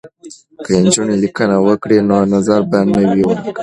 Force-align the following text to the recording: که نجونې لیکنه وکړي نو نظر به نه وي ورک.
که 0.65 0.71
نجونې 0.83 1.15
لیکنه 1.23 1.55
وکړي 1.67 1.97
نو 2.09 2.17
نظر 2.33 2.59
به 2.69 2.79
نه 2.91 3.01
وي 3.09 3.21
ورک. 3.25 3.57